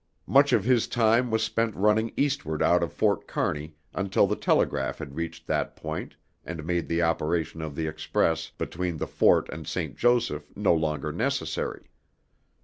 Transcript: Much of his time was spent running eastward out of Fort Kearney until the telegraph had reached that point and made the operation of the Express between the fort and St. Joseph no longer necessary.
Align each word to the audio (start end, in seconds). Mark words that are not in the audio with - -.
Much 0.25 0.51
of 0.51 0.63
his 0.63 0.87
time 0.87 1.29
was 1.29 1.43
spent 1.43 1.75
running 1.75 2.11
eastward 2.17 2.63
out 2.63 2.81
of 2.81 2.91
Fort 2.91 3.27
Kearney 3.27 3.75
until 3.93 4.25
the 4.25 4.35
telegraph 4.35 4.97
had 4.97 5.13
reached 5.15 5.45
that 5.45 5.75
point 5.75 6.15
and 6.43 6.65
made 6.65 6.87
the 6.87 7.03
operation 7.03 7.61
of 7.61 7.75
the 7.75 7.85
Express 7.85 8.49
between 8.49 8.97
the 8.97 9.05
fort 9.05 9.47
and 9.49 9.67
St. 9.67 9.95
Joseph 9.95 10.47
no 10.55 10.73
longer 10.73 11.11
necessary. 11.11 11.91